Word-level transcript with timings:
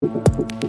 hier 0.00 0.67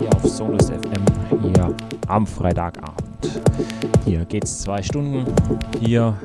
hier 0.00 0.14
auf 0.14 0.24
Sonus 0.24 0.70
FM 0.70 1.04
hier 1.42 1.74
am 2.08 2.26
Freitagabend. 2.26 3.40
Hier 4.04 4.24
geht 4.24 4.44
es 4.44 4.60
zwei 4.60 4.82
Stunden 4.82 5.24
hier 5.80 6.16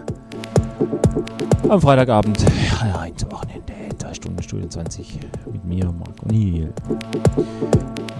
am 1.67 1.81
Freitagabend 1.81 2.43
ja, 2.83 3.03
ins 3.05 3.25
Wochenende. 3.31 3.73
Zwei 3.97 4.13
Stunden 4.13 4.41
Studio 4.41 4.67
20 4.67 5.19
mit 5.51 5.65
mir, 5.65 5.85
Marco 5.85 6.27
Niel. 6.27 6.73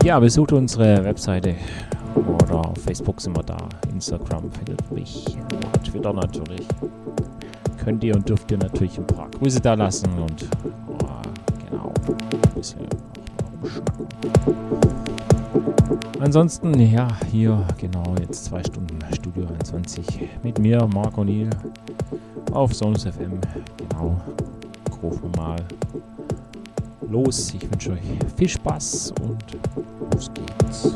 Ja, 0.03 0.19
besucht 0.19 0.51
unsere 0.53 1.03
Webseite 1.03 1.55
oder 2.15 2.69
auf 2.69 2.77
Facebook 2.83 3.21
sind 3.21 3.35
wir 3.35 3.43
da, 3.43 3.57
Instagram 3.93 4.51
findet 4.51 4.91
mich 4.91 5.37
Twitter 5.83 6.13
natürlich 6.13 6.67
könnt 7.83 8.03
ihr 8.03 8.15
und 8.15 8.27
dürft 8.27 8.51
ihr 8.51 8.57
natürlich 8.57 8.97
ein 8.97 9.07
paar 9.07 9.29
Grüße 9.31 9.61
da 9.61 9.73
lassen 9.73 10.11
und 10.19 10.47
oh, 10.87 11.07
genau, 11.69 11.93
ein 12.07 12.53
bisschen 12.53 12.87
Ansonsten, 16.19 16.79
ja, 16.79 17.07
hier 17.31 17.65
genau 17.77 18.15
jetzt 18.19 18.45
zwei 18.45 18.61
Stunden 18.63 18.99
Studio 19.13 19.47
21 19.47 20.05
mit 20.43 20.59
mir, 20.59 20.87
Marc 20.93 21.17
O'Neill, 21.17 21.49
auf 22.51 22.73
Sonus 22.73 23.03
FM. 23.03 23.39
Genau, 23.77 24.19
wir 25.21 25.41
mal 25.41 25.55
los. 27.09 27.53
Ich 27.53 27.71
wünsche 27.71 27.91
euch 27.91 28.01
viel 28.35 28.49
Spaß 28.49 29.13
und 29.21 29.43
los 30.13 30.31
geht's. 30.33 30.93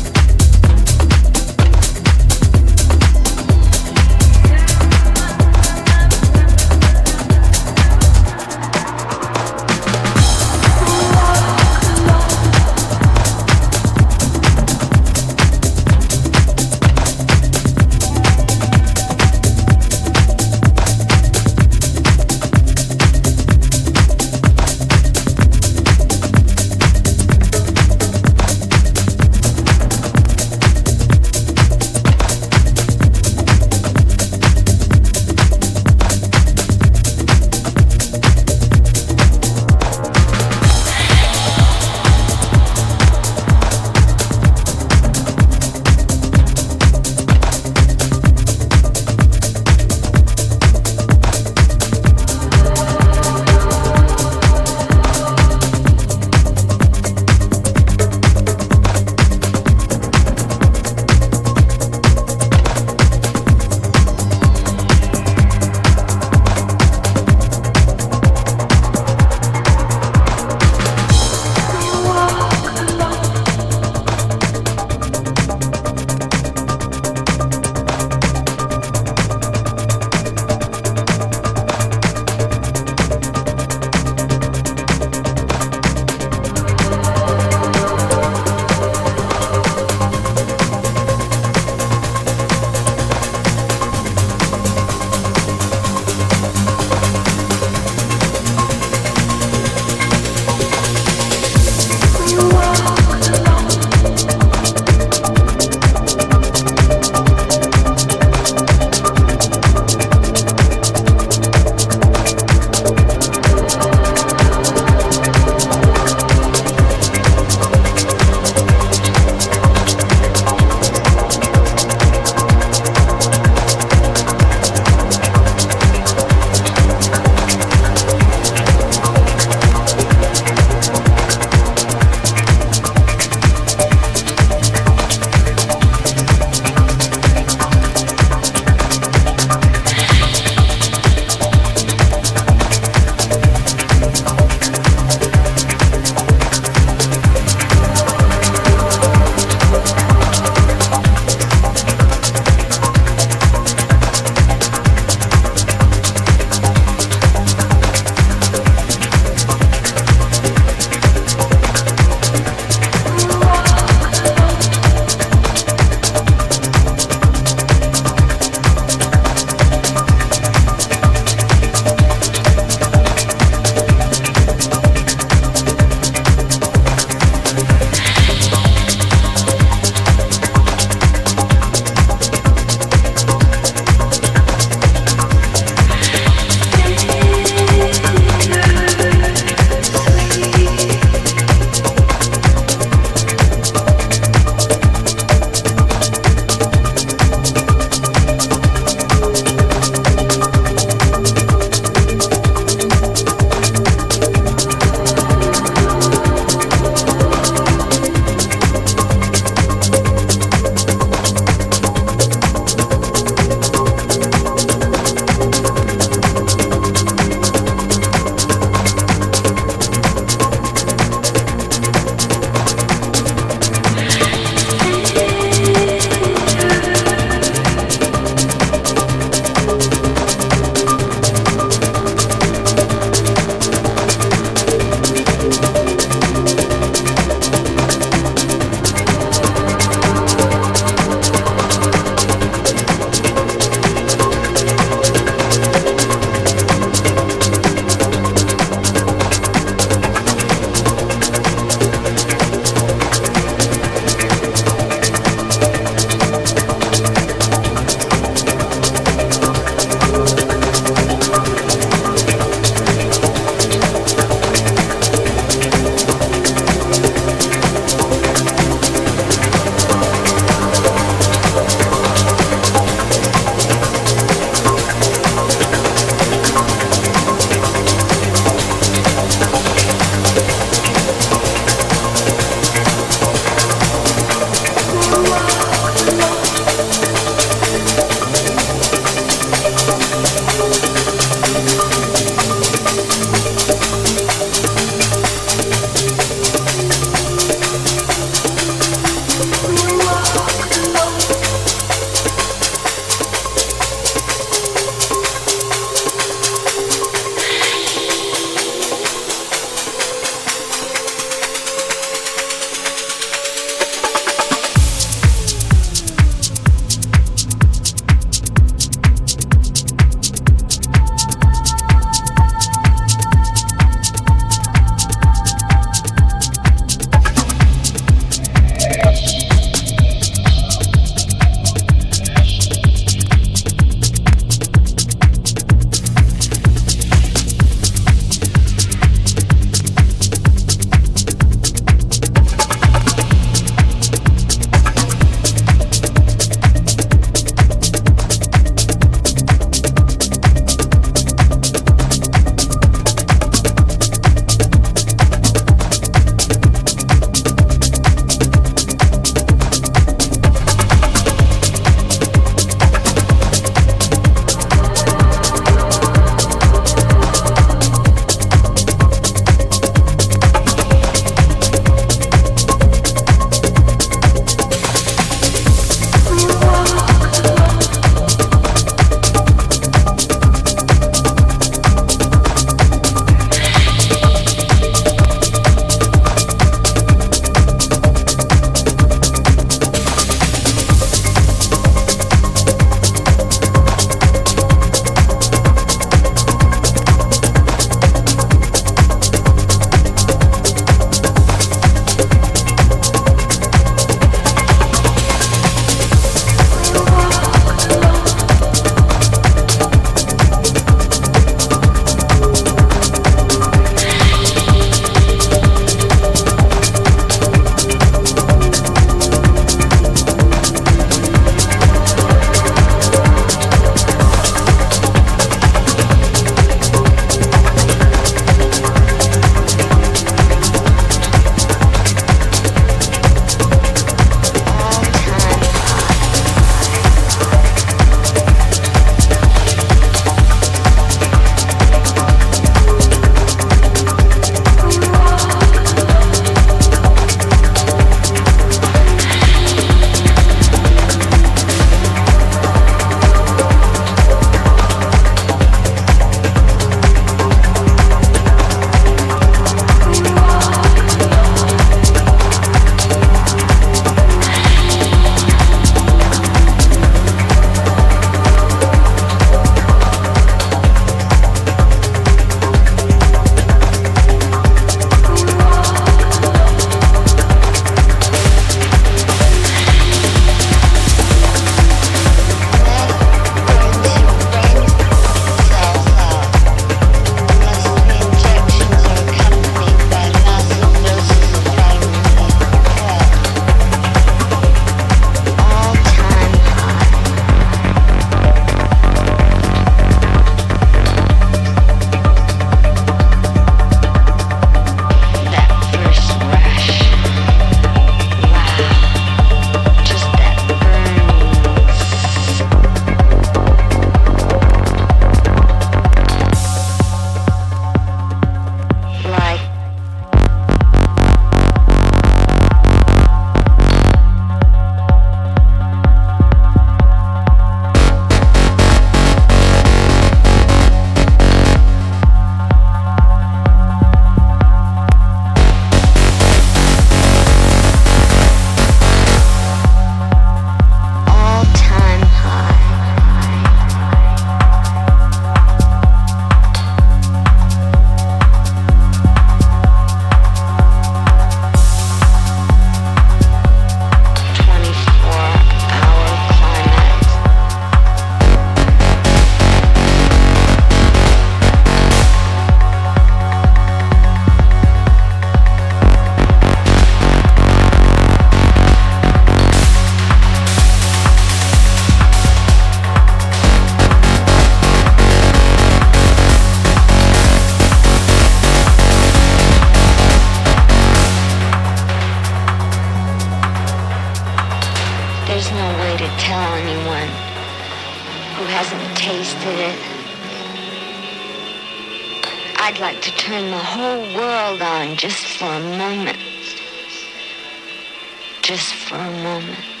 Just 598.61 598.93
for 598.93 599.15
a 599.15 599.31
moment. 599.43 600.00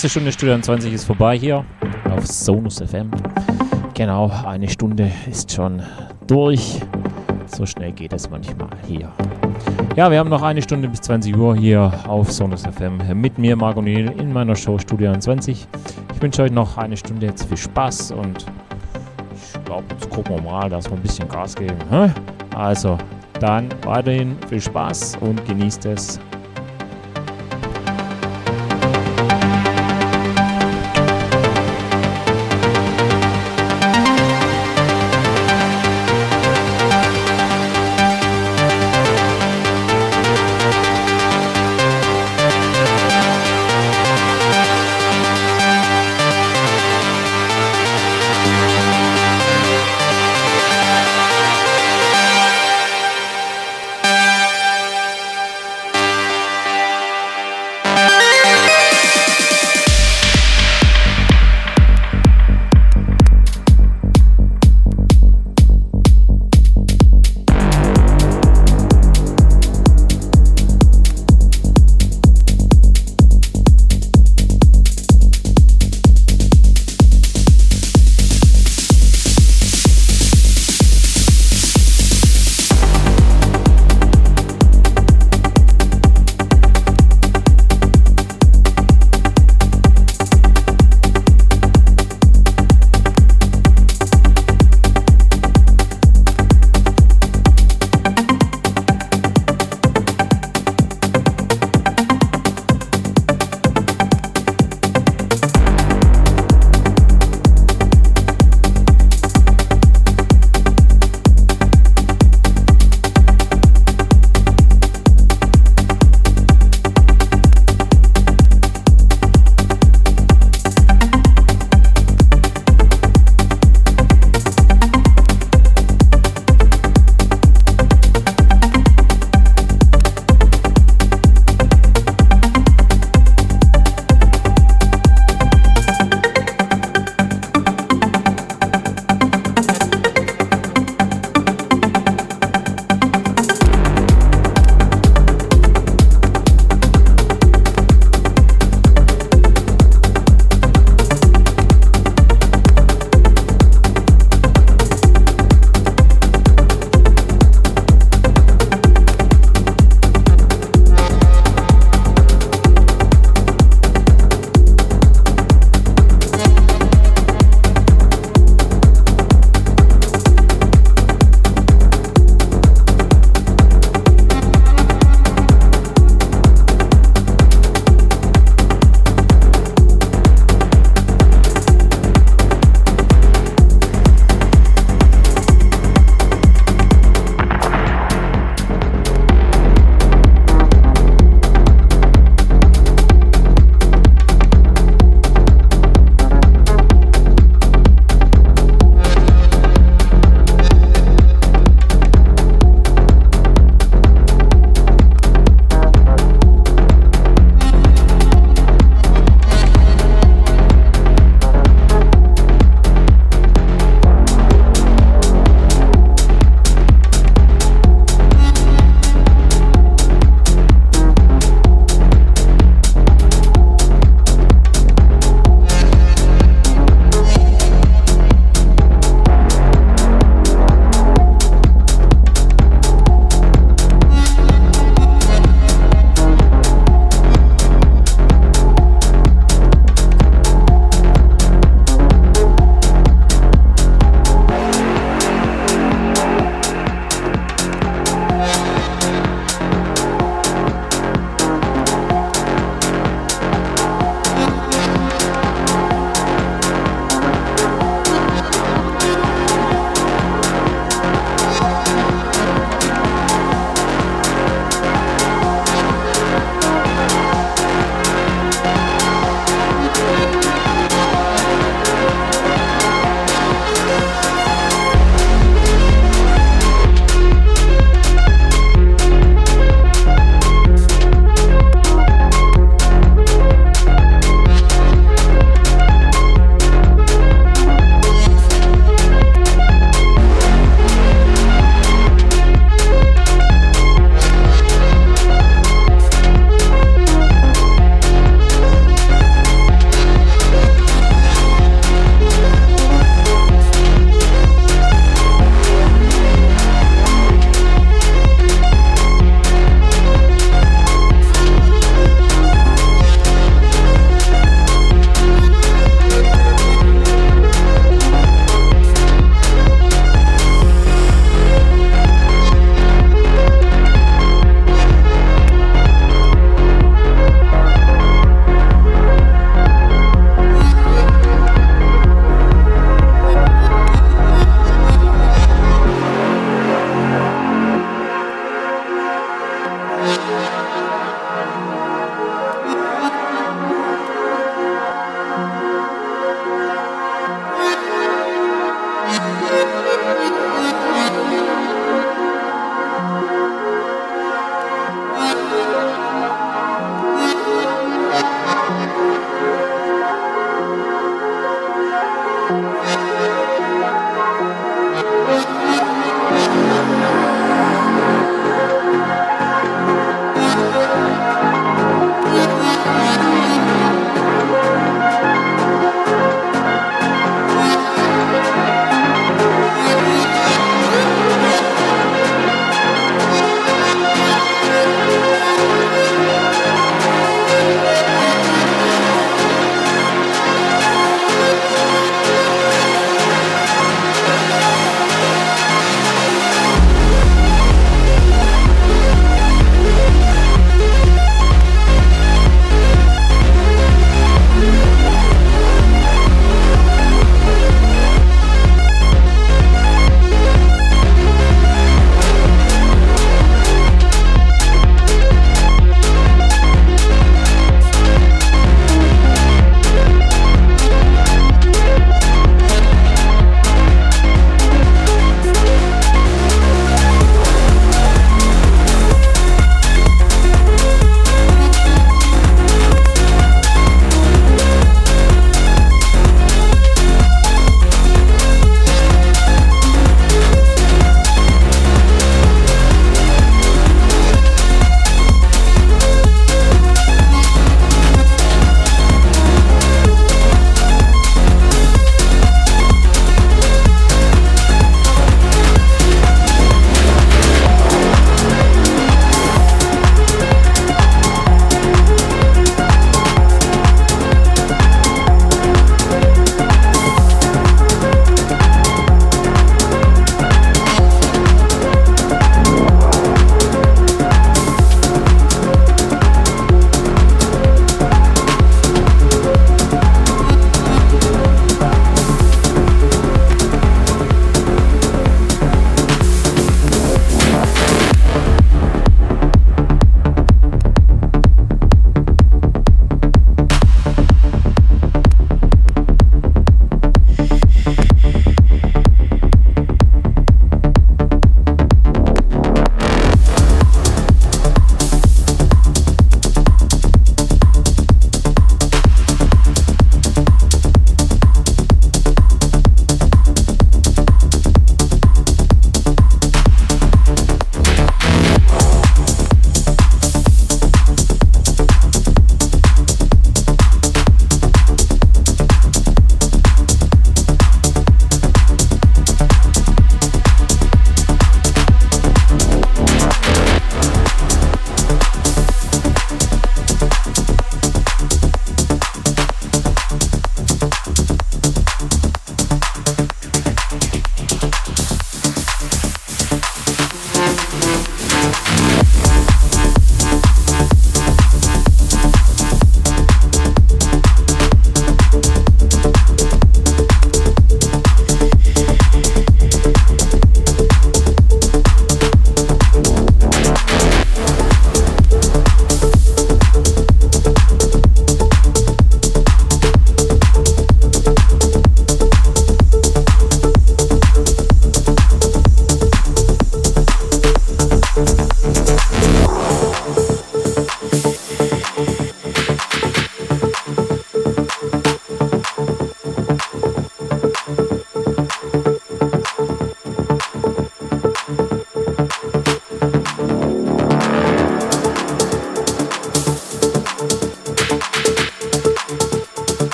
Erste 0.00 0.08
Stunde 0.08 0.32
Studio 0.32 0.58
20 0.58 0.94
ist 0.94 1.04
vorbei 1.04 1.36
hier 1.36 1.62
auf 2.10 2.26
Sonus 2.26 2.78
FM. 2.80 3.10
Genau, 3.92 4.32
eine 4.46 4.66
Stunde 4.66 5.12
ist 5.30 5.52
schon 5.52 5.82
durch. 6.26 6.80
So 7.44 7.66
schnell 7.66 7.92
geht 7.92 8.14
es 8.14 8.30
manchmal 8.30 8.70
hier. 8.88 9.12
Ja, 9.96 10.10
wir 10.10 10.18
haben 10.18 10.30
noch 10.30 10.40
eine 10.40 10.62
Stunde 10.62 10.88
bis 10.88 11.02
20 11.02 11.36
Uhr 11.36 11.54
hier 11.54 11.92
auf 12.08 12.32
Sonus 12.32 12.62
FM 12.62 13.20
mit 13.20 13.36
mir, 13.36 13.56
Marco 13.56 13.82
Niel, 13.82 14.10
in 14.16 14.32
meiner 14.32 14.56
Show 14.56 14.78
Studio 14.78 15.14
20. 15.14 15.68
Ich 16.14 16.22
wünsche 16.22 16.44
euch 16.44 16.50
noch 16.50 16.78
eine 16.78 16.96
Stunde 16.96 17.26
jetzt 17.26 17.44
viel 17.44 17.58
Spaß 17.58 18.12
und 18.12 18.46
ich 19.34 19.64
glaube, 19.66 19.84
jetzt 19.90 20.08
gucken 20.08 20.36
wir 20.36 20.42
mal, 20.50 20.70
dass 20.70 20.86
wir 20.86 20.96
ein 20.96 21.02
bisschen 21.02 21.28
Gas 21.28 21.54
geben. 21.54 21.76
Also, 22.56 22.96
dann 23.38 23.68
weiterhin 23.82 24.34
viel 24.48 24.62
Spaß 24.62 25.18
und 25.20 25.44
genießt 25.46 25.84
es. 25.84 26.18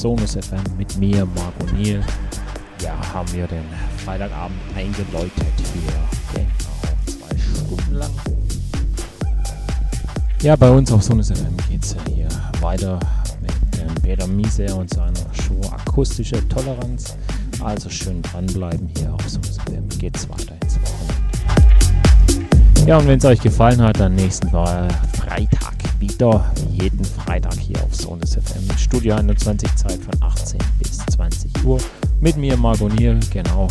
Sonus 0.00 0.34
FM 0.34 0.62
mit 0.76 0.94
mir, 0.98 1.24
Marc 1.24 1.54
O'Neill. 1.62 2.02
Ja, 2.82 2.94
haben 3.14 3.32
wir 3.32 3.46
den 3.46 3.64
Freitagabend 4.04 4.58
eingeläutet 4.76 5.32
hier. 5.72 5.94
Genau, 6.34 6.48
zwei 7.06 7.38
Stunden 7.38 7.94
lang. 7.94 8.10
Ja, 10.42 10.54
bei 10.54 10.70
uns 10.70 10.92
auf 10.92 11.02
Sonus 11.02 11.30
FM 11.30 11.56
geht 11.70 11.82
es 11.82 11.94
ja 11.94 12.00
hier 12.14 12.28
weiter 12.60 13.00
mit 13.40 13.52
ähm, 13.80 13.94
Peter 14.02 14.26
Miese 14.26 14.74
und 14.74 14.92
seiner 14.92 15.14
Show 15.32 15.58
Akustische 15.72 16.46
Toleranz. 16.48 17.16
Also 17.64 17.88
schön 17.88 18.20
dranbleiben 18.20 18.90
hier 18.98 19.14
auf 19.14 19.26
Sonus 19.26 19.56
FM. 19.64 19.88
Geht's 19.98 20.28
weiter 20.28 20.54
ins 20.62 20.78
Wochenende. 20.82 21.26
Ja, 22.86 22.98
und 22.98 23.08
wenn 23.08 23.18
es 23.18 23.24
euch 23.24 23.40
gefallen 23.40 23.80
hat, 23.80 23.98
dann 23.98 24.14
nächsten 24.14 24.50
Freitag 24.50 25.74
wieder. 25.98 26.52
Studio 28.86 29.16
21 29.16 29.74
Zeit 29.74 29.98
von 30.00 30.14
18 30.22 30.60
bis 30.78 30.98
20 30.98 31.64
Uhr. 31.64 31.80
Mit 32.20 32.36
mir, 32.36 32.56
Margot 32.56 32.92
Niel, 32.94 33.18
genau. 33.32 33.66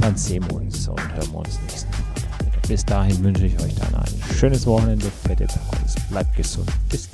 Dann 0.00 0.16
sehen 0.16 0.42
wir 0.48 0.56
uns 0.56 0.88
und 0.88 1.00
hören 1.14 1.32
wir 1.32 1.38
uns 1.40 1.60
nächsten 1.68 1.90
wieder. 1.92 2.58
Bis 2.66 2.82
dahin 2.82 3.22
wünsche 3.22 3.44
ich 3.44 3.60
euch 3.60 3.74
dann 3.74 3.94
ein 3.94 4.34
schönes 4.34 4.66
Wochenende. 4.66 5.04
Fette 5.26 5.46
Pause. 5.46 5.98
Bleibt 6.10 6.34
gesund. 6.34 6.70
Bis 6.88 7.07